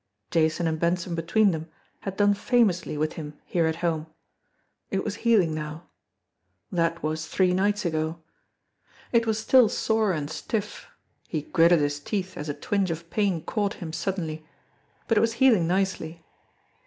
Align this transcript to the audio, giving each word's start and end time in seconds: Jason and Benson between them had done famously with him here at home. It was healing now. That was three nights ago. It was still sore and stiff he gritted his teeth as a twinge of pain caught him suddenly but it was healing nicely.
Jason 0.31 0.65
and 0.65 0.79
Benson 0.79 1.13
between 1.13 1.51
them 1.51 1.69
had 1.99 2.17
done 2.17 2.33
famously 2.33 2.97
with 2.97 3.13
him 3.13 3.37
here 3.45 3.67
at 3.67 3.75
home. 3.85 4.07
It 4.89 5.03
was 5.03 5.17
healing 5.21 5.53
now. 5.53 5.89
That 6.71 7.03
was 7.03 7.27
three 7.27 7.53
nights 7.53 7.85
ago. 7.85 8.17
It 9.11 9.27
was 9.27 9.37
still 9.37 9.69
sore 9.69 10.11
and 10.11 10.27
stiff 10.27 10.87
he 11.27 11.43
gritted 11.43 11.81
his 11.81 11.99
teeth 11.99 12.35
as 12.35 12.49
a 12.49 12.55
twinge 12.55 12.89
of 12.89 13.11
pain 13.11 13.43
caught 13.43 13.75
him 13.75 13.93
suddenly 13.93 14.43
but 15.07 15.19
it 15.19 15.21
was 15.21 15.33
healing 15.33 15.67
nicely. 15.67 16.25